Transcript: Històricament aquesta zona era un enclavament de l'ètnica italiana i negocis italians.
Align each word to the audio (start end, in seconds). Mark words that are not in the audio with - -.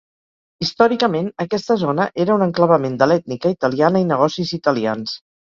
Històricament 0.65 1.27
aquesta 1.43 1.77
zona 1.83 2.07
era 2.25 2.35
un 2.39 2.45
enclavament 2.47 2.97
de 3.03 3.09
l'ètnica 3.13 3.55
italiana 3.59 4.05
i 4.07 4.11
negocis 4.15 4.57
italians. 4.63 5.17